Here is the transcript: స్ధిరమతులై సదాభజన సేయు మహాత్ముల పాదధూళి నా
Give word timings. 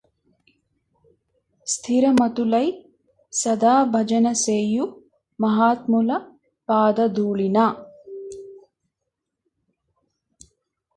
స్ధిరమతులై 1.67 2.67
సదాభజన 3.33 4.27
సేయు 4.43 4.85
మహాత్ముల 5.39 6.11
పాదధూళి 6.69 7.49
నా 7.49 7.67